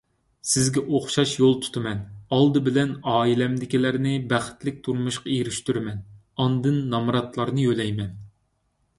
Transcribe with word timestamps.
سىزگە 0.51 0.81
ئوخشاش 0.91 1.31
يول 1.39 1.51
تۇتىمەن، 1.65 1.99
ئالدى 2.37 2.61
بىلەن 2.67 2.93
ئائىلەمدىكىلەرنى 3.11 4.13
بەختلىك 4.31 4.79
تۇرمۇشقا 4.87 5.31
ئېرىشتۈرىمەن، 5.35 6.01
ئاندىن 6.45 6.79
نامراتلارنى 6.95 7.67
يۆلەيمەن. 7.69 8.17